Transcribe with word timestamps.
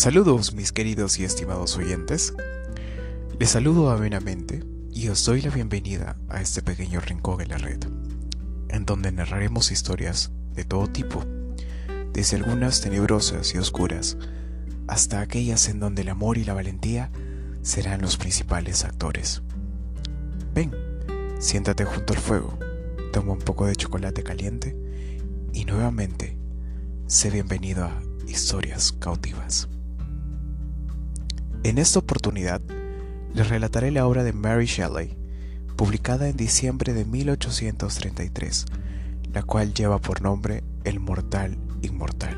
Saludos 0.00 0.54
mis 0.54 0.72
queridos 0.72 1.18
y 1.18 1.24
estimados 1.24 1.76
oyentes. 1.76 2.32
Les 3.38 3.50
saludo 3.50 3.90
amenamente 3.90 4.64
y 4.90 5.08
os 5.08 5.26
doy 5.26 5.42
la 5.42 5.50
bienvenida 5.50 6.16
a 6.30 6.40
este 6.40 6.62
pequeño 6.62 7.00
rincón 7.00 7.42
en 7.42 7.50
la 7.50 7.58
red, 7.58 7.80
en 8.70 8.86
donde 8.86 9.12
narraremos 9.12 9.70
historias 9.70 10.32
de 10.54 10.64
todo 10.64 10.86
tipo, 10.86 11.22
desde 12.14 12.38
algunas 12.38 12.80
tenebrosas 12.80 13.54
y 13.54 13.58
oscuras 13.58 14.16
hasta 14.88 15.20
aquellas 15.20 15.68
en 15.68 15.80
donde 15.80 16.00
el 16.00 16.08
amor 16.08 16.38
y 16.38 16.44
la 16.44 16.54
valentía 16.54 17.10
serán 17.60 18.00
los 18.00 18.16
principales 18.16 18.86
actores. 18.86 19.42
Ven, 20.54 20.70
siéntate 21.40 21.84
junto 21.84 22.14
al 22.14 22.20
fuego, 22.20 22.58
toma 23.12 23.32
un 23.34 23.40
poco 23.40 23.66
de 23.66 23.76
chocolate 23.76 24.22
caliente 24.22 24.74
y 25.52 25.66
nuevamente 25.66 26.38
sé 27.06 27.28
bienvenido 27.28 27.84
a 27.84 28.00
Historias 28.26 28.92
Cautivas. 28.92 29.68
En 31.62 31.76
esta 31.76 31.98
oportunidad 31.98 32.62
les 33.34 33.50
relataré 33.50 33.90
la 33.90 34.06
obra 34.06 34.24
de 34.24 34.32
Mary 34.32 34.64
Shelley, 34.64 35.14
publicada 35.76 36.26
en 36.30 36.36
diciembre 36.38 36.94
de 36.94 37.04
1833, 37.04 38.64
la 39.34 39.42
cual 39.42 39.74
lleva 39.74 39.98
por 39.98 40.22
nombre 40.22 40.64
El 40.84 41.00
Mortal 41.00 41.58
Inmortal. 41.82 42.34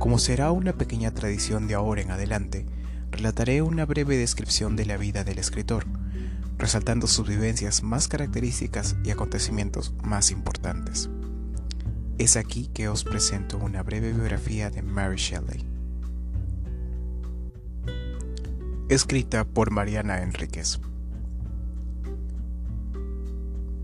Como 0.00 0.18
será 0.18 0.50
una 0.50 0.72
pequeña 0.72 1.12
tradición 1.12 1.68
de 1.68 1.74
ahora 1.74 2.02
en 2.02 2.10
adelante, 2.10 2.66
relataré 3.12 3.62
una 3.62 3.86
breve 3.86 4.16
descripción 4.16 4.74
de 4.74 4.86
la 4.86 4.96
vida 4.96 5.22
del 5.22 5.38
escritor, 5.38 5.86
resaltando 6.58 7.06
sus 7.06 7.28
vivencias 7.28 7.84
más 7.84 8.08
características 8.08 8.96
y 9.04 9.12
acontecimientos 9.12 9.94
más 10.02 10.32
importantes. 10.32 11.10
Es 12.18 12.36
aquí 12.36 12.68
que 12.74 12.88
os 12.88 13.04
presento 13.04 13.56
una 13.56 13.84
breve 13.84 14.12
biografía 14.12 14.68
de 14.68 14.82
Mary 14.82 15.16
Shelley. 15.16 15.73
Escrita 18.88 19.44
por 19.44 19.70
Mariana 19.70 20.22
Enríquez. 20.22 20.78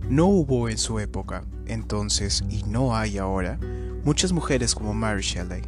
No 0.09 0.27
hubo 0.27 0.69
en 0.69 0.77
su 0.77 0.99
época, 0.99 1.45
entonces, 1.67 2.45
y 2.51 2.65
no 2.65 2.97
hay 2.97 3.17
ahora, 3.17 3.59
muchas 4.05 4.33
mujeres 4.33 4.75
como 4.75 4.93
Mary 4.93 5.23
Shelley. 5.23 5.63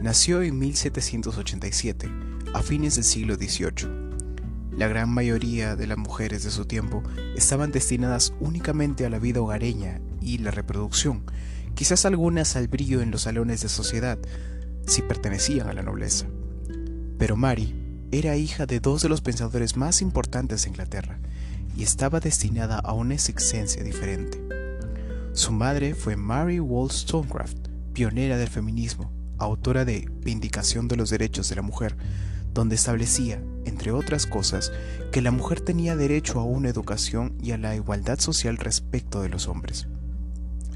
Nació 0.00 0.42
en 0.42 0.58
1787, 0.58 2.08
a 2.54 2.62
fines 2.62 2.94
del 2.96 3.04
siglo 3.04 3.34
XVIII. 3.34 4.02
La 4.76 4.88
gran 4.88 5.10
mayoría 5.10 5.74
de 5.74 5.86
las 5.86 5.98
mujeres 5.98 6.44
de 6.44 6.50
su 6.50 6.64
tiempo 6.64 7.02
estaban 7.36 7.72
destinadas 7.72 8.32
únicamente 8.40 9.04
a 9.04 9.10
la 9.10 9.18
vida 9.18 9.40
hogareña 9.40 10.00
y 10.20 10.38
la 10.38 10.50
reproducción, 10.50 11.24
quizás 11.74 12.04
algunas 12.04 12.56
al 12.56 12.68
brillo 12.68 13.00
en 13.00 13.10
los 13.10 13.22
salones 13.22 13.62
de 13.62 13.68
sociedad, 13.68 14.18
si 14.86 15.02
pertenecían 15.02 15.68
a 15.68 15.72
la 15.72 15.82
nobleza. 15.82 16.26
Pero 17.18 17.36
Mary 17.36 17.81
era 18.12 18.36
hija 18.36 18.66
de 18.66 18.78
dos 18.78 19.00
de 19.00 19.08
los 19.08 19.22
pensadores 19.22 19.78
más 19.78 20.02
importantes 20.02 20.62
de 20.62 20.68
Inglaterra 20.68 21.18
y 21.74 21.82
estaba 21.82 22.20
destinada 22.20 22.78
a 22.78 22.92
una 22.92 23.14
existencia 23.14 23.82
diferente. 23.82 24.38
Su 25.32 25.50
madre 25.52 25.94
fue 25.94 26.14
Mary 26.14 26.60
Wollstonecraft, 26.60 27.56
pionera 27.94 28.36
del 28.36 28.48
feminismo, 28.48 29.10
autora 29.38 29.86
de 29.86 30.10
Vindicación 30.20 30.88
de 30.88 30.96
los 30.96 31.08
Derechos 31.08 31.48
de 31.48 31.56
la 31.56 31.62
Mujer, 31.62 31.96
donde 32.52 32.74
establecía, 32.74 33.42
entre 33.64 33.92
otras 33.92 34.26
cosas, 34.26 34.72
que 35.10 35.22
la 35.22 35.30
mujer 35.30 35.62
tenía 35.62 35.96
derecho 35.96 36.38
a 36.38 36.44
una 36.44 36.68
educación 36.68 37.34
y 37.42 37.52
a 37.52 37.58
la 37.58 37.74
igualdad 37.74 38.18
social 38.18 38.58
respecto 38.58 39.22
de 39.22 39.30
los 39.30 39.48
hombres. 39.48 39.88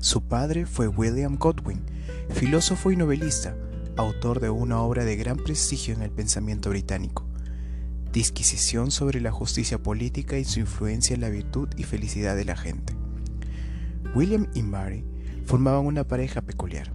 Su 0.00 0.22
padre 0.22 0.64
fue 0.64 0.88
William 0.88 1.36
Godwin, 1.36 1.82
filósofo 2.30 2.90
y 2.92 2.96
novelista, 2.96 3.54
autor 3.96 4.40
de 4.40 4.50
una 4.50 4.80
obra 4.80 5.04
de 5.04 5.16
gran 5.16 5.36
prestigio 5.36 5.94
en 5.94 6.02
el 6.02 6.10
pensamiento 6.10 6.70
británico, 6.70 7.26
Disquisición 8.16 8.90
sobre 8.90 9.20
la 9.20 9.30
justicia 9.30 9.82
política 9.82 10.38
y 10.38 10.44
su 10.46 10.60
influencia 10.60 11.12
en 11.12 11.20
la 11.20 11.28
virtud 11.28 11.68
y 11.76 11.82
felicidad 11.82 12.34
de 12.34 12.46
la 12.46 12.56
gente. 12.56 12.96
William 14.14 14.46
y 14.54 14.62
Mary 14.62 15.04
formaban 15.44 15.84
una 15.84 16.04
pareja 16.04 16.40
peculiar. 16.40 16.94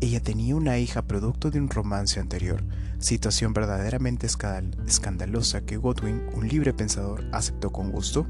Ella 0.00 0.18
tenía 0.18 0.56
una 0.56 0.76
hija 0.78 1.02
producto 1.02 1.52
de 1.52 1.60
un 1.60 1.70
romance 1.70 2.18
anterior, 2.18 2.64
situación 2.98 3.52
verdaderamente 3.52 4.26
escandalosa 4.26 5.64
que 5.64 5.76
Godwin, 5.76 6.22
un 6.34 6.48
libre 6.48 6.72
pensador, 6.72 7.24
aceptó 7.30 7.70
con 7.70 7.92
gusto, 7.92 8.26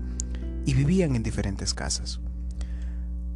y 0.67 0.75
vivían 0.75 1.17
en 1.17 1.23
diferentes 1.23 1.73
casas. 1.73 2.21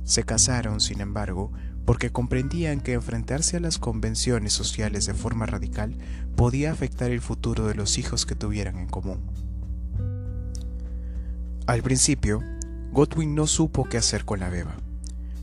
Se 0.02 0.24
casaron, 0.24 0.80
sin 0.80 1.00
embargo, 1.00 1.52
porque 1.84 2.10
comprendían 2.10 2.80
que 2.80 2.94
enfrentarse 2.94 3.56
a 3.56 3.60
las 3.60 3.78
convenciones 3.78 4.52
sociales 4.52 5.06
de 5.06 5.14
forma 5.14 5.46
radical 5.46 5.96
podía 6.36 6.72
afectar 6.72 7.10
el 7.10 7.20
futuro 7.20 7.66
de 7.66 7.74
los 7.74 7.98
hijos 7.98 8.26
que 8.26 8.34
tuvieran 8.34 8.78
en 8.78 8.88
común. 8.88 9.20
Al 11.66 11.82
principio, 11.82 12.42
Godwin 12.92 13.34
no 13.34 13.46
supo 13.46 13.84
qué 13.84 13.96
hacer 13.96 14.24
con 14.24 14.40
la 14.40 14.50
beba. 14.50 14.76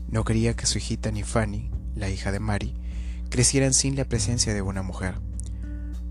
No 0.08 0.24
quería 0.24 0.54
que 0.54 0.66
su 0.66 0.78
hijita 0.78 1.10
ni 1.10 1.22
Fanny, 1.22 1.70
la 1.94 2.08
hija 2.10 2.32
de 2.32 2.40
Mary, 2.40 2.74
crecieran 3.28 3.74
sin 3.74 3.96
la 3.96 4.04
presencia 4.04 4.54
de 4.54 4.62
una 4.62 4.82
mujer. 4.82 5.14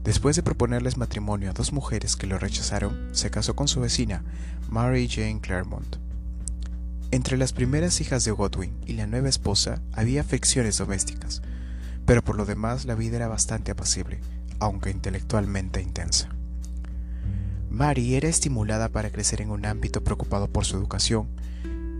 Después 0.04 0.36
de 0.36 0.44
proponerles 0.44 0.98
matrimonio 0.98 1.50
a 1.50 1.54
dos 1.54 1.72
mujeres 1.74 2.16
que 2.16 2.26
lo 2.28 2.40
rechazaron, 2.40 3.10
se 3.12 3.30
casó 3.30 3.56
con 3.56 3.68
su 3.68 3.80
vecina, 3.80 4.24
Mary 4.70 5.08
Jane 5.08 5.40
Claremont. 5.40 5.98
Entre 7.12 7.38
las 7.38 7.52
primeras 7.52 8.00
hijas 8.00 8.24
de 8.24 8.32
Godwin 8.32 8.74
y 8.86 8.94
la 8.94 9.06
nueva 9.06 9.28
esposa 9.28 9.82
había 9.92 10.22
afecciones 10.22 10.78
domésticas, 10.78 11.42
pero 12.06 12.24
por 12.24 12.38
lo 12.38 12.46
demás 12.46 12.86
la 12.86 12.96
vida 12.96 13.18
era 13.18 13.28
bastante 13.28 13.70
apacible, 13.72 14.22
aunque 14.60 14.92
intelectualmente 14.92 15.82
intensa. 15.82 16.30
Mary 17.70 18.16
era 18.16 18.30
estimulada 18.30 18.88
para 18.88 19.10
crecer 19.10 19.42
en 19.42 19.52
un 19.52 19.66
ámbito 19.66 20.06
preocupado 20.06 20.48
por 20.48 20.64
su 20.64 20.78
educación 20.78 21.28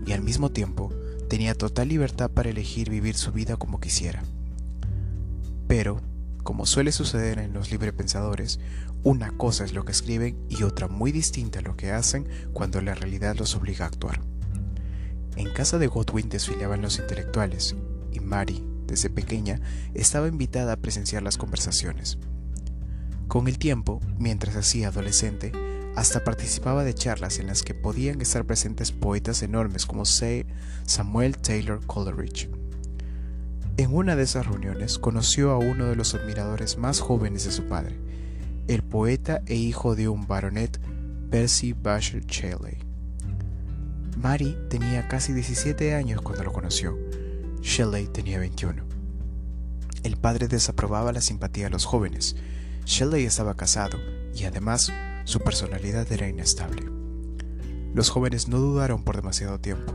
y 0.06 0.12
al 0.12 0.22
mismo 0.22 0.50
tiempo 0.50 0.90
tenía 1.28 1.54
total 1.54 1.88
libertad 1.88 2.30
para 2.30 2.48
elegir 2.48 2.88
vivir 2.88 3.14
su 3.14 3.32
vida 3.32 3.58
como 3.58 3.80
quisiera. 3.80 4.22
Pero, 5.68 6.00
como 6.42 6.64
suele 6.64 6.90
suceder 6.90 7.38
en 7.38 7.52
los 7.52 7.70
librepensadores, 7.70 8.60
una 9.02 9.30
cosa 9.30 9.64
es 9.64 9.74
lo 9.74 9.84
que 9.84 9.92
escriben 9.92 10.38
y 10.48 10.62
otra 10.62 10.88
muy 10.88 11.12
distinta 11.12 11.60
lo 11.60 11.76
que 11.76 11.92
hacen 11.92 12.26
cuando 12.54 12.80
la 12.80 12.94
realidad 12.94 13.36
los 13.36 13.54
obliga 13.54 13.84
a 13.84 13.88
actuar. 13.88 14.31
En 15.36 15.50
casa 15.52 15.78
de 15.78 15.86
Godwin 15.86 16.28
desfilaban 16.28 16.82
los 16.82 16.98
intelectuales, 16.98 17.74
y 18.12 18.20
Mary, 18.20 18.64
desde 18.86 19.10
pequeña, 19.10 19.60
estaba 19.94 20.28
invitada 20.28 20.74
a 20.74 20.76
presenciar 20.76 21.22
las 21.22 21.38
conversaciones. 21.38 22.18
Con 23.28 23.48
el 23.48 23.58
tiempo, 23.58 24.00
mientras 24.18 24.56
hacía 24.56 24.88
adolescente, 24.88 25.52
hasta 25.96 26.24
participaba 26.24 26.84
de 26.84 26.94
charlas 26.94 27.38
en 27.38 27.46
las 27.46 27.62
que 27.62 27.74
podían 27.74 28.20
estar 28.20 28.44
presentes 28.44 28.92
poetas 28.92 29.42
enormes 29.42 29.86
como 29.86 30.04
Samuel 30.04 31.36
Taylor 31.38 31.84
Coleridge. 31.86 32.50
En 33.78 33.94
una 33.94 34.16
de 34.16 34.24
esas 34.24 34.46
reuniones 34.46 34.98
conoció 34.98 35.50
a 35.50 35.58
uno 35.58 35.86
de 35.86 35.96
los 35.96 36.14
admiradores 36.14 36.76
más 36.76 37.00
jóvenes 37.00 37.44
de 37.44 37.52
su 37.52 37.64
padre, 37.64 37.98
el 38.68 38.82
poeta 38.82 39.42
e 39.46 39.54
hijo 39.54 39.96
de 39.96 40.08
un 40.08 40.26
baronet, 40.26 40.78
Percy 41.30 41.72
Busher 41.72 42.24
Shelley. 42.26 42.91
Mary 44.16 44.58
tenía 44.68 45.08
casi 45.08 45.32
17 45.32 45.94
años 45.94 46.20
cuando 46.20 46.44
lo 46.44 46.52
conoció. 46.52 46.98
Shelley 47.60 48.06
tenía 48.08 48.38
21. 48.38 48.84
El 50.02 50.16
padre 50.16 50.48
desaprobaba 50.48 51.12
la 51.12 51.20
simpatía 51.20 51.68
a 51.68 51.70
los 51.70 51.86
jóvenes. 51.86 52.36
Shelley 52.84 53.24
estaba 53.24 53.54
casado 53.54 53.98
y 54.34 54.44
además 54.44 54.92
su 55.24 55.40
personalidad 55.40 56.10
era 56.12 56.28
inestable. 56.28 56.82
Los 57.94 58.10
jóvenes 58.10 58.48
no 58.48 58.58
dudaron 58.58 59.02
por 59.02 59.16
demasiado 59.16 59.60
tiempo. 59.60 59.94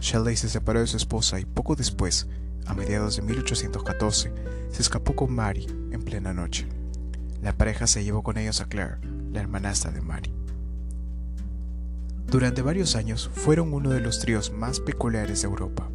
Shelley 0.00 0.36
se 0.36 0.48
separó 0.48 0.80
de 0.80 0.86
su 0.86 0.96
esposa 0.96 1.40
y 1.40 1.44
poco 1.44 1.74
después, 1.74 2.28
a 2.66 2.74
mediados 2.74 3.16
de 3.16 3.22
1814, 3.22 4.32
se 4.70 4.82
escapó 4.82 5.16
con 5.16 5.32
Mary 5.32 5.66
en 5.90 6.02
plena 6.02 6.34
noche. 6.34 6.66
La 7.42 7.56
pareja 7.56 7.86
se 7.86 8.04
llevó 8.04 8.22
con 8.22 8.36
ellos 8.36 8.60
a 8.60 8.68
Claire, 8.68 8.98
la 9.32 9.40
hermanastra 9.40 9.90
de 9.90 10.00
Mary. 10.00 10.37
Durante 12.28 12.60
varios 12.60 12.94
años 12.94 13.30
fueron 13.32 13.72
uno 13.72 13.88
de 13.88 14.00
los 14.00 14.18
tríos 14.20 14.52
más 14.52 14.80
peculiares 14.80 15.40
de 15.40 15.48
Europa. 15.48 15.88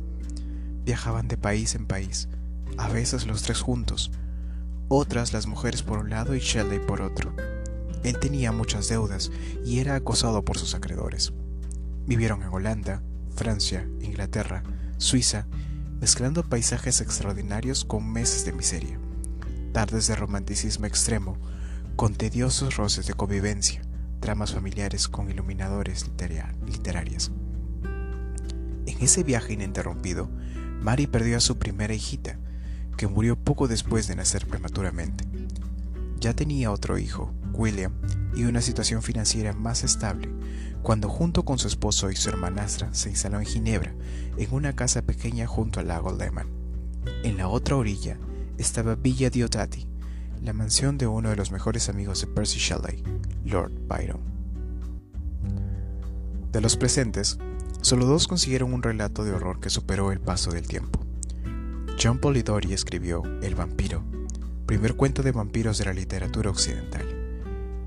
Viajaban 0.83 1.27
de 1.27 1.37
país 1.37 1.75
en 1.75 1.85
país, 1.85 2.27
a 2.75 2.89
veces 2.89 3.27
los 3.27 3.43
tres 3.43 3.61
juntos, 3.61 4.11
otras 4.87 5.31
las 5.31 5.45
mujeres 5.45 5.83
por 5.83 5.99
un 5.99 6.09
lado 6.09 6.35
y 6.35 6.39
Shelley 6.39 6.79
por 6.79 7.03
otro. 7.03 7.35
Él 8.03 8.17
tenía 8.17 8.51
muchas 8.51 8.89
deudas 8.89 9.31
y 9.63 9.77
era 9.77 9.93
acosado 9.93 10.43
por 10.43 10.57
sus 10.57 10.73
acreedores. 10.73 11.33
Vivieron 12.07 12.41
en 12.41 12.49
Holanda, 12.49 13.03
Francia, 13.35 13.87
Inglaterra, 14.01 14.63
Suiza, 14.97 15.45
mezclando 16.01 16.49
paisajes 16.49 16.99
extraordinarios 16.99 17.85
con 17.85 18.11
meses 18.11 18.43
de 18.43 18.53
miseria, 18.53 18.99
tardes 19.71 20.07
de 20.07 20.15
romanticismo 20.15 20.87
extremo, 20.87 21.37
con 21.95 22.15
tediosos 22.15 22.75
roces 22.75 23.05
de 23.05 23.13
convivencia, 23.13 23.83
tramas 24.23 24.53
familiares 24.53 25.09
con 25.09 25.29
iluminadores 25.29 26.09
literarias. 26.65 27.29
En 28.85 29.01
ese 29.01 29.21
viaje 29.21 29.51
ininterrumpido, 29.51 30.29
Mary 30.79 31.07
perdió 31.07 31.35
a 31.35 31.41
su 31.41 31.57
primera 31.57 31.93
hijita, 31.93 32.39
que 32.95 33.07
murió 33.07 33.35
poco 33.35 33.67
después 33.67 34.07
de 34.07 34.15
nacer 34.15 34.47
prematuramente. 34.47 35.25
ya 36.21 36.33
tenía 36.33 36.71
otro 36.71 36.97
hijo, 36.97 37.33
William, 37.51 37.91
y 38.33 38.45
una 38.45 38.61
situación 38.61 39.01
financiera 39.01 39.51
más 39.51 39.83
estable, 39.83 40.29
cuando 40.83 41.09
junto 41.09 41.43
con 41.43 41.59
su 41.59 41.67
esposo 41.67 42.09
y 42.09 42.15
su 42.15 42.29
hermanastra 42.29 42.93
se 42.93 43.09
instaló 43.09 43.39
en 43.39 43.45
Ginebra, 43.45 43.93
en 44.37 44.53
una 44.53 44.71
casa 44.71 45.01
pequeña 45.01 45.47
junto 45.47 45.81
al 45.81 45.89
lago 45.89 46.13
Lehman. 46.13 46.47
En 47.25 47.35
la 47.35 47.49
otra 47.49 47.75
orilla 47.75 48.17
estaba 48.57 48.95
Villa 48.95 49.29
Diodati, 49.29 49.85
la 50.41 50.53
mansión 50.53 50.97
de 50.97 51.07
uno 51.07 51.29
de 51.29 51.35
los 51.35 51.51
mejores 51.51 51.89
amigos 51.89 52.21
de 52.21 52.27
Percy 52.27 52.59
Shelley, 52.59 53.03
Lord 53.45 53.71
Byron. 53.87 54.21
De 56.51 56.61
los 56.61 56.77
presentes, 56.77 57.37
solo 57.81 58.05
dos 58.05 58.27
consiguieron 58.27 58.73
un 58.73 58.83
relato 58.83 59.23
de 59.23 59.31
horror 59.31 59.59
que 59.59 59.69
superó 59.69 60.11
el 60.11 60.19
paso 60.19 60.51
del 60.51 60.67
tiempo. 60.67 60.99
John 62.01 62.19
Polidori 62.19 62.73
escribió 62.73 63.23
El 63.41 63.55
vampiro, 63.55 64.03
primer 64.65 64.95
cuento 64.95 65.23
de 65.23 65.31
vampiros 65.31 65.77
de 65.77 65.85
la 65.85 65.93
literatura 65.93 66.49
occidental, 66.49 67.07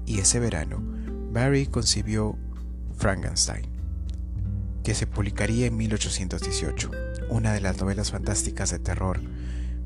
y 0.05 0.19
ese 0.19 0.41
verano, 0.41 0.82
Barry 1.32 1.67
concibió 1.67 2.37
Frankenstein, 2.97 3.67
que 4.82 4.94
se 4.94 5.06
publicaría 5.06 5.67
en 5.67 5.76
1818, 5.76 6.91
una 7.29 7.52
de 7.52 7.61
las 7.61 7.79
novelas 7.79 8.11
fantásticas 8.11 8.70
de 8.70 8.79
terror 8.79 9.20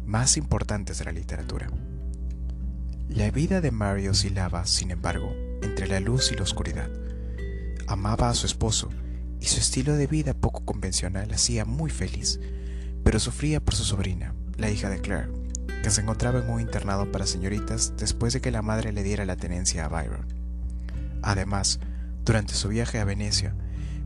más 0.06 0.36
importantes 0.36 0.98
de 0.98 1.04
la 1.06 1.12
literatura. 1.12 1.70
La 3.08 3.30
vida 3.30 3.60
de 3.60 3.70
Mary 3.70 4.08
oscilaba, 4.08 4.66
sin 4.66 4.90
embargo, 4.90 5.34
entre 5.62 5.88
la 5.88 6.00
luz 6.00 6.32
y 6.32 6.36
la 6.36 6.42
oscuridad. 6.42 6.90
Amaba 7.86 8.28
a 8.28 8.34
su 8.34 8.46
esposo 8.46 8.88
y 9.40 9.46
su 9.46 9.58
estilo 9.58 9.96
de 9.96 10.06
vida 10.06 10.34
poco 10.34 10.64
convencional 10.64 11.32
hacía 11.32 11.64
muy 11.64 11.90
feliz, 11.90 12.40
pero 13.04 13.18
sufría 13.18 13.60
por 13.60 13.74
su 13.74 13.84
sobrina, 13.84 14.34
la 14.56 14.70
hija 14.70 14.90
de 14.90 15.00
Claire, 15.00 15.30
que 15.82 15.90
se 15.90 16.02
encontraba 16.02 16.40
en 16.40 16.50
un 16.50 16.60
internado 16.60 17.10
para 17.10 17.26
señoritas 17.26 17.94
después 17.96 18.32
de 18.32 18.40
que 18.40 18.50
la 18.50 18.62
madre 18.62 18.92
le 18.92 19.02
diera 19.02 19.24
la 19.24 19.36
tenencia 19.36 19.86
a 19.86 19.88
Byron. 19.88 20.26
Además, 21.22 21.80
durante 22.24 22.54
su 22.54 22.68
viaje 22.68 22.98
a 22.98 23.04
Venecia, 23.04 23.54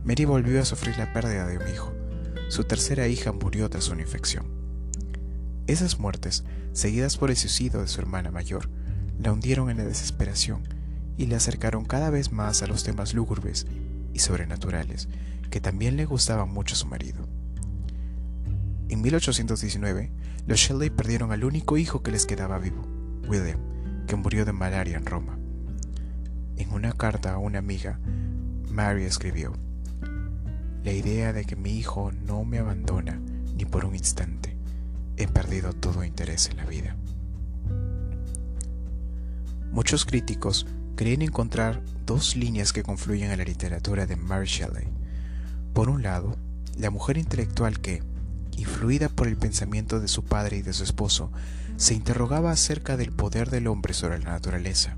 Mary 0.03 0.25
volvió 0.25 0.61
a 0.61 0.65
sufrir 0.65 0.97
la 0.97 1.11
pérdida 1.13 1.45
de 1.47 1.57
un 1.57 1.67
hijo. 1.67 1.93
Su 2.49 2.63
tercera 2.63 3.07
hija 3.07 3.31
murió 3.31 3.69
tras 3.69 3.89
una 3.89 4.01
infección. 4.01 4.45
Esas 5.67 5.99
muertes, 5.99 6.43
seguidas 6.73 7.17
por 7.17 7.31
el 7.31 7.37
suicidio 7.37 7.81
de 7.81 7.87
su 7.87 7.99
hermana 7.99 8.31
mayor, 8.31 8.69
la 9.19 9.31
hundieron 9.31 9.69
en 9.69 9.77
la 9.77 9.85
desesperación 9.85 10.74
y 11.17 11.27
le 11.27 11.35
acercaron 11.35 11.85
cada 11.85 12.09
vez 12.09 12.31
más 12.31 12.61
a 12.61 12.67
los 12.67 12.83
temas 12.83 13.13
lúgubres 13.13 13.67
y 14.13 14.19
sobrenaturales 14.19 15.07
que 15.49 15.61
también 15.61 15.95
le 15.97 16.05
gustaban 16.05 16.49
mucho 16.49 16.73
a 16.73 16.77
su 16.77 16.87
marido. 16.87 17.27
En 18.89 19.01
1819, 19.01 20.11
los 20.47 20.59
Shelley 20.59 20.89
perdieron 20.89 21.31
al 21.31 21.43
único 21.43 21.77
hijo 21.77 22.03
que 22.03 22.11
les 22.11 22.25
quedaba 22.25 22.59
vivo, 22.59 22.85
William, 23.27 23.59
que 24.07 24.15
murió 24.15 24.45
de 24.45 24.53
malaria 24.53 24.97
en 24.97 25.05
Roma. 25.05 25.37
En 26.57 26.71
una 26.71 26.91
carta 26.91 27.33
a 27.33 27.37
una 27.37 27.59
amiga, 27.59 27.99
Mary 28.69 29.03
escribió, 29.03 29.53
La 30.83 30.91
idea 30.91 31.33
de 31.33 31.45
que 31.45 31.55
mi 31.55 31.71
hijo 31.77 32.11
no 32.11 32.43
me 32.43 32.59
abandona 32.59 33.19
ni 33.55 33.65
por 33.65 33.85
un 33.85 33.95
instante, 33.95 34.55
he 35.17 35.27
perdido 35.27 35.73
todo 35.73 36.03
interés 36.03 36.49
en 36.49 36.57
la 36.57 36.65
vida. 36.65 36.95
Muchos 39.71 40.05
críticos 40.05 40.67
creen 40.95 41.21
encontrar 41.21 41.81
dos 42.05 42.35
líneas 42.35 42.71
que 42.73 42.83
confluyen 42.83 43.31
en 43.31 43.37
la 43.37 43.43
literatura 43.43 44.05
de 44.05 44.15
Mary 44.15 44.47
Shelley. 44.47 44.87
Por 45.73 45.89
un 45.89 46.03
lado, 46.03 46.37
la 46.77 46.89
mujer 46.89 47.17
intelectual 47.17 47.79
que, 47.79 48.01
influida 48.57 49.09
por 49.09 49.27
el 49.27 49.35
pensamiento 49.35 49.99
de 49.99 50.07
su 50.07 50.23
padre 50.23 50.57
y 50.57 50.61
de 50.61 50.73
su 50.73 50.83
esposo, 50.83 51.31
se 51.77 51.93
interrogaba 51.93 52.51
acerca 52.51 52.95
del 52.95 53.11
poder 53.11 53.49
del 53.49 53.67
hombre 53.67 53.93
sobre 53.93 54.19
la 54.19 54.31
naturaleza, 54.31 54.95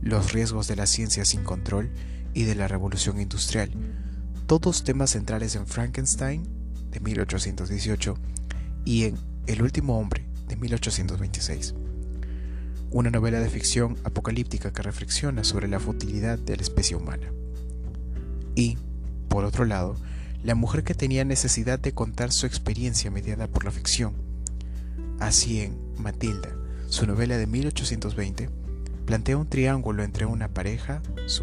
los 0.00 0.32
riesgos 0.32 0.68
de 0.68 0.76
la 0.76 0.86
ciencia 0.86 1.24
sin 1.24 1.44
control 1.44 1.90
y 2.32 2.44
de 2.44 2.54
la 2.54 2.68
revolución 2.68 3.20
industrial, 3.20 3.70
todos 4.46 4.84
temas 4.84 5.10
centrales 5.10 5.54
en 5.56 5.66
Frankenstein 5.66 6.48
de 6.90 7.00
1818 7.00 8.16
y 8.84 9.04
en 9.04 9.18
El 9.46 9.62
último 9.62 9.98
hombre 9.98 10.24
de 10.48 10.56
1826 10.56 11.74
una 12.94 13.10
novela 13.10 13.40
de 13.40 13.50
ficción 13.50 13.96
apocalíptica 14.04 14.72
que 14.72 14.80
reflexiona 14.80 15.42
sobre 15.42 15.66
la 15.66 15.80
futilidad 15.80 16.38
de 16.38 16.56
la 16.56 16.62
especie 16.62 16.94
humana. 16.94 17.26
Y, 18.54 18.78
por 19.28 19.44
otro 19.44 19.64
lado, 19.64 19.96
la 20.44 20.54
mujer 20.54 20.84
que 20.84 20.94
tenía 20.94 21.24
necesidad 21.24 21.80
de 21.80 21.92
contar 21.92 22.30
su 22.30 22.46
experiencia 22.46 23.10
mediada 23.10 23.48
por 23.48 23.64
la 23.64 23.72
ficción. 23.72 24.14
Así 25.18 25.60
en 25.60 25.76
Matilda, 25.98 26.50
su 26.88 27.04
novela 27.04 27.36
de 27.36 27.48
1820, 27.48 28.48
plantea 29.06 29.38
un 29.38 29.48
triángulo 29.48 30.04
entre 30.04 30.26
una 30.26 30.54
pareja, 30.54 31.02
su 31.26 31.42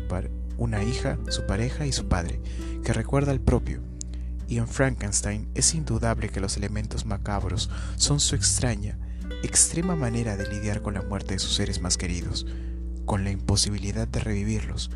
una 0.57 0.83
hija, 0.83 1.18
su 1.27 1.45
pareja 1.48 1.86
y 1.86 1.92
su 1.92 2.07
padre, 2.07 2.39
que 2.86 2.94
recuerda 2.94 3.33
al 3.33 3.42
propio. 3.42 3.81
Y 4.48 4.57
en 4.57 4.69
Frankenstein 4.69 5.50
es 5.53 5.75
indudable 5.75 6.30
que 6.30 6.39
los 6.39 6.56
elementos 6.56 7.06
macabros 7.06 7.69
son 7.98 8.21
su 8.21 8.38
extraña 8.38 8.98
extrema 9.43 9.95
manera 9.95 10.38
de 10.38 10.47
lidiar 10.47 10.81
con 10.81 10.93
la 10.93 11.01
muerte 11.01 11.35
de 11.35 11.39
sus 11.39 11.55
seres 11.55 11.81
más 11.81 11.97
queridos, 11.97 12.45
con 13.05 13.23
la 13.23 13.31
imposibilidad 13.31 14.07
de 14.07 14.19
revivirlos, 14.19 14.91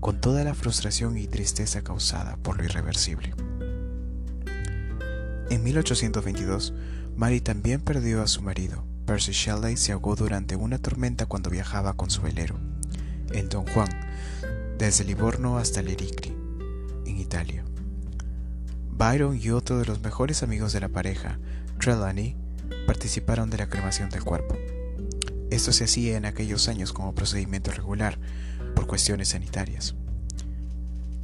con 0.00 0.20
toda 0.20 0.44
la 0.44 0.54
frustración 0.54 1.16
y 1.16 1.26
tristeza 1.26 1.82
causada 1.82 2.36
por 2.36 2.58
lo 2.58 2.64
irreversible. 2.64 3.34
En 5.50 5.64
1822, 5.64 6.74
Mary 7.16 7.40
también 7.40 7.80
perdió 7.80 8.22
a 8.22 8.28
su 8.28 8.42
marido. 8.42 8.84
Percy 9.06 9.32
Shelley 9.32 9.76
se 9.76 9.92
ahogó 9.92 10.14
durante 10.14 10.54
una 10.54 10.78
tormenta 10.78 11.26
cuando 11.26 11.48
viajaba 11.50 11.94
con 11.94 12.10
su 12.10 12.20
velero, 12.20 12.58
el 13.32 13.48
Don 13.48 13.66
Juan, 13.66 13.88
desde 14.78 15.04
Livorno 15.04 15.56
hasta 15.56 15.82
Lericri, 15.82 16.36
en 17.06 17.16
Italia. 17.16 17.64
Byron 18.90 19.38
y 19.40 19.50
otro 19.50 19.78
de 19.78 19.86
los 19.86 20.02
mejores 20.02 20.42
amigos 20.42 20.72
de 20.74 20.80
la 20.80 20.90
pareja, 20.90 21.38
Trelawney, 21.80 22.36
participaron 22.88 23.50
de 23.50 23.58
la 23.58 23.68
cremación 23.68 24.08
del 24.08 24.24
cuerpo. 24.24 24.56
Esto 25.50 25.72
se 25.72 25.84
hacía 25.84 26.16
en 26.16 26.24
aquellos 26.24 26.68
años 26.68 26.94
como 26.94 27.14
procedimiento 27.14 27.70
regular 27.70 28.18
por 28.74 28.86
cuestiones 28.86 29.28
sanitarias. 29.28 29.94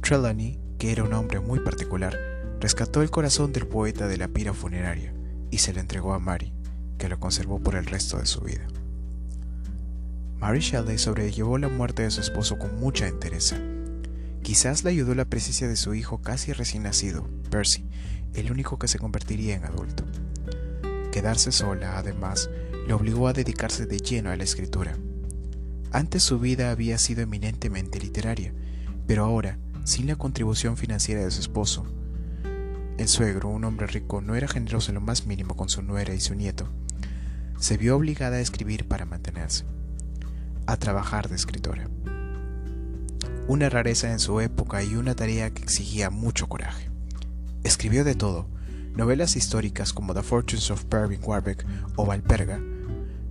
Trelawney, 0.01 0.59
que 0.77 0.91
era 0.91 1.03
un 1.03 1.13
hombre 1.13 1.39
muy 1.39 1.59
particular, 1.59 2.15
rescató 2.59 3.01
el 3.01 3.09
corazón 3.09 3.51
del 3.51 3.65
poeta 3.65 4.07
de 4.07 4.17
la 4.17 4.27
pira 4.27 4.53
funeraria 4.53 5.11
y 5.49 5.57
se 5.57 5.73
lo 5.73 5.79
entregó 5.79 6.13
a 6.13 6.19
Mary, 6.19 6.53
que 6.99 7.09
lo 7.09 7.19
conservó 7.19 7.59
por 7.59 7.73
el 7.73 7.87
resto 7.87 8.19
de 8.19 8.27
su 8.27 8.41
vida. 8.41 8.67
Mary 10.37 10.59
Shelley 10.59 10.99
sobrellevó 10.99 11.57
la 11.57 11.67
muerte 11.67 12.03
de 12.03 12.11
su 12.11 12.21
esposo 12.21 12.59
con 12.59 12.79
mucha 12.79 13.07
entereza. 13.07 13.57
Quizás 14.43 14.83
le 14.83 14.91
ayudó 14.91 15.15
la 15.15 15.25
presencia 15.25 15.67
de 15.67 15.77
su 15.77 15.95
hijo 15.95 16.21
casi 16.21 16.53
recién 16.53 16.83
nacido, 16.83 17.27
Percy, 17.49 17.85
el 18.35 18.51
único 18.51 18.77
que 18.77 18.87
se 18.87 18.99
convertiría 18.99 19.55
en 19.55 19.65
adulto. 19.65 20.05
Quedarse 21.15 21.53
sola, 21.53 21.97
además, 21.97 22.49
le 22.85 22.93
obligó 22.93 23.29
a 23.29 23.33
dedicarse 23.33 23.85
de 23.85 23.99
lleno 23.99 24.31
a 24.31 24.35
la 24.35 24.43
escritura. 24.43 24.97
Antes 25.93 26.23
su 26.23 26.39
vida 26.39 26.71
había 26.71 26.97
sido 26.97 27.21
eminentemente 27.21 28.01
literaria, 28.01 28.53
pero 29.07 29.23
ahora, 29.23 29.57
sin 29.85 30.07
la 30.07 30.17
contribución 30.17 30.75
financiera 30.75 31.23
de 31.23 31.31
su 31.31 31.39
esposo, 31.39 31.85
el 32.97 33.07
suegro, 33.07 33.47
un 33.47 33.63
hombre 33.63 33.87
rico, 33.87 34.19
no 34.19 34.35
era 34.35 34.49
generoso 34.49 34.91
en 34.91 34.95
lo 34.95 34.99
más 34.99 35.25
mínimo 35.25 35.55
con 35.55 35.69
su 35.69 35.81
nuera 35.81 36.13
y 36.13 36.19
su 36.19 36.35
nieto, 36.35 36.67
se 37.59 37.77
vio 37.77 37.95
obligada 37.95 38.35
a 38.35 38.41
escribir 38.41 38.85
para 38.85 39.05
mantenerse, 39.05 39.63
a 40.67 40.75
trabajar 40.75 41.29
de 41.29 41.35
escritora. 41.37 41.89
Una 43.47 43.69
rareza 43.69 44.11
en 44.11 44.19
su 44.19 44.41
época 44.41 44.83
y 44.83 44.95
una 44.95 45.15
tarea 45.15 45.49
que 45.49 45.63
exigía 45.63 46.09
mucho 46.09 46.49
coraje. 46.49 46.89
Escribió 47.63 48.03
de 48.03 48.15
todo, 48.15 48.49
novelas 48.95 49.35
históricas 49.35 49.91
como 49.91 50.13
The 50.13 50.23
Fortunes 50.23 50.71
of 50.71 50.85
Pervin 50.85 51.19
Warbeck 51.21 51.65
o 51.97 52.05
Valperga, 52.05 52.61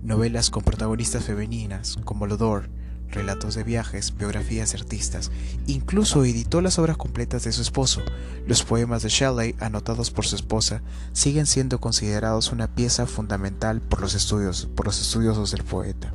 novelas 0.03 0.51
con 0.51 0.63
protagonistas 0.63 1.25
femeninas 1.25 1.97
como 2.03 2.27
Lodor, 2.27 2.69
relatos 3.09 3.55
de 3.55 3.63
viajes, 3.63 4.15
biografías 4.15 4.71
de 4.71 4.79
artistas, 4.79 5.31
incluso 5.65 6.23
editó 6.23 6.61
las 6.61 6.77
obras 6.77 6.97
completas 6.97 7.43
de 7.43 7.51
su 7.51 7.61
esposo. 7.61 8.01
Los 8.45 8.63
poemas 8.63 9.01
de 9.01 9.09
Shelley, 9.09 9.55
anotados 9.59 10.11
por 10.11 10.25
su 10.25 10.35
esposa, 10.35 10.81
siguen 11.13 11.47
siendo 11.47 11.79
considerados 11.79 12.51
una 12.51 12.67
pieza 12.67 13.07
fundamental 13.07 13.81
por 13.81 14.01
los, 14.01 14.13
estudios, 14.13 14.67
por 14.75 14.85
los 14.85 15.01
estudiosos 15.01 15.51
del 15.51 15.63
poeta. 15.63 16.13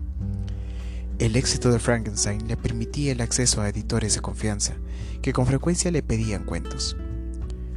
El 1.19 1.37
éxito 1.37 1.71
de 1.71 1.81
Frankenstein 1.81 2.47
le 2.47 2.57
permitía 2.57 3.13
el 3.13 3.21
acceso 3.21 3.61
a 3.61 3.69
editores 3.69 4.15
de 4.15 4.21
confianza, 4.21 4.75
que 5.23 5.33
con 5.33 5.47
frecuencia 5.47 5.91
le 5.91 6.03
pedían 6.03 6.45
cuentos 6.45 6.97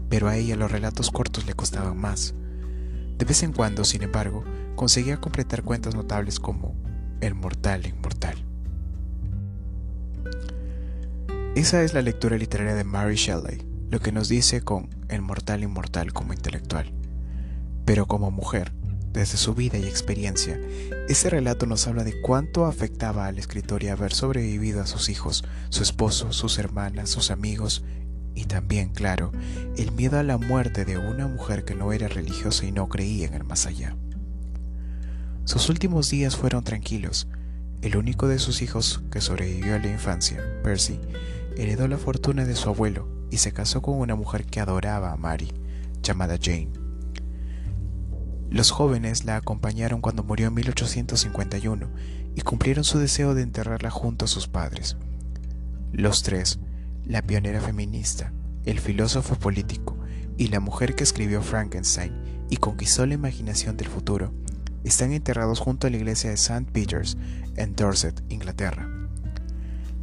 pero 0.10 0.28
a 0.28 0.38
ella 0.38 0.56
los 0.56 0.72
relatos 0.72 1.12
cortos 1.12 1.46
le 1.46 1.54
costaban 1.54 1.98
más. 1.98 2.34
De 3.18 3.26
vez 3.26 3.44
en 3.44 3.54
cuando, 3.54 3.84
sin 3.84 4.04
embargo, 4.04 4.44
conseguía 4.76 5.18
completar 5.18 5.64
cuentos 5.64 5.96
notables 5.96 6.40
como 6.40 6.76
El 7.22 7.36
Mortal 7.36 7.86
Inmortal. 7.86 8.36
Esa 11.56 11.84
es 11.84 11.94
la 11.94 12.02
lectura 12.02 12.38
literaria 12.38 12.74
de 12.74 12.84
Mary 12.84 13.16
Shelley, 13.16 13.66
lo 13.90 14.00
que 14.00 14.12
nos 14.12 14.28
dice 14.28 14.62
con 14.62 14.90
El 15.08 15.22
Mortal 15.22 15.62
Inmortal 15.62 16.12
como 16.12 16.34
intelectual. 16.34 16.92
Pero 17.86 18.08
como 18.08 18.32
mujer, 18.32 18.74
desde 19.12 19.38
su 19.38 19.54
vida 19.54 19.78
y 19.78 19.86
experiencia, 19.86 20.60
ese 21.08 21.30
relato 21.30 21.68
nos 21.68 21.88
habla 21.88 22.04
de 22.04 22.20
cuánto 22.22 22.66
afectaba 22.66 23.28
al 23.28 23.38
escritor 23.38 23.84
y 23.84 23.90
haber 23.90 24.14
sobrevivido 24.14 24.82
a 24.82 24.88
sus 24.88 25.10
hijos, 25.10 25.44
su 25.70 25.84
esposo, 25.84 26.34
sus 26.34 26.58
hermanas, 26.58 27.12
sus 27.12 27.30
amigos 27.30 27.84
y 28.36 28.46
también, 28.46 28.90
claro, 28.90 29.32
el 29.78 29.92
miedo 29.92 30.20
a 30.20 30.24
la 30.24 30.38
muerte 30.38 30.86
de 30.86 30.98
una 30.98 31.28
mujer 31.28 31.66
que 31.66 31.76
no 31.76 31.94
era 31.94 32.08
religiosa 32.08 32.66
y 32.66 32.72
no 32.72 32.90
creía 32.90 33.28
en 33.28 33.34
el 33.34 33.44
más 33.44 33.66
allá. 33.66 33.96
Sus 35.46 35.70
últimos 35.70 36.10
días 36.10 36.36
fueron 36.36 36.64
tranquilos. 36.64 37.28
El 37.82 37.98
único 37.98 38.28
de 38.28 38.40
sus 38.40 38.62
hijos 38.62 39.04
que 39.12 39.20
sobrevivió 39.20 39.76
a 39.76 39.80
la 39.80 39.92
infancia, 39.92 40.42
Percy, 40.64 41.00
heredó 41.58 41.88
la 41.88 41.98
fortuna 41.98 42.46
de 42.46 42.56
su 42.56 42.70
abuelo 42.70 43.08
y 43.30 43.38
se 43.38 43.52
casó 43.52 43.82
con 43.82 44.00
una 44.00 44.16
mujer 44.16 44.46
que 44.46 44.62
adoraba 44.62 45.12
a 45.12 45.18
Mary, 45.18 45.52
llamada 46.02 46.38
Jane. 46.42 46.72
Los 48.50 48.72
jóvenes 48.72 49.26
la 49.26 49.36
acompañaron 49.36 50.00
cuando 50.00 50.24
murió 50.24 50.48
en 50.48 50.54
1851 50.54 51.90
y 52.36 52.42
cumplieron 52.42 52.84
su 52.84 53.00
deseo 53.00 53.34
de 53.34 53.42
enterrarla 53.42 53.90
junto 53.90 54.26
a 54.26 54.28
sus 54.28 54.48
padres. 54.48 54.96
Los 55.92 56.24
tres, 56.24 56.60
la 57.06 57.22
pionera 57.22 57.60
feminista, 57.60 58.32
el 58.66 58.80
filósofo 58.80 59.36
político 59.36 59.98
y 60.38 60.48
la 60.48 60.60
mujer 60.60 60.96
que 60.96 61.04
escribió 61.04 61.42
Frankenstein 61.42 62.14
y 62.50 62.58
conquistó 62.58 63.06
la 63.06 63.16
imaginación 63.16 63.78
del 63.78 63.88
futuro, 63.88 64.34
están 64.84 65.12
enterrados 65.12 65.60
junto 65.60 65.88
a 65.88 65.90
la 65.90 65.98
iglesia 65.98 66.30
de 66.30 66.36
St. 66.36 66.66
Peter's 66.72 67.18
en 67.56 67.76
Dorset, 67.76 68.22
Inglaterra. 68.30 68.90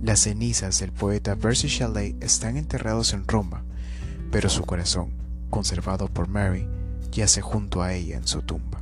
Las 0.03 0.21
cenizas 0.21 0.81
del 0.81 0.93
poeta 0.93 1.37
Percy 1.37 1.69
Shelley 1.69 2.17
están 2.21 2.57
enterrados 2.57 3.13
en 3.13 3.27
Roma, 3.27 3.65
pero 4.31 4.49
su 4.49 4.63
corazón, 4.65 5.11
conservado 5.51 6.09
por 6.09 6.29
Mary, 6.29 6.67
yace 7.13 7.41
junto 7.41 7.83
a 7.83 7.93
ella 7.93 8.17
en 8.17 8.27
su 8.27 8.43
tumba. 8.43 8.80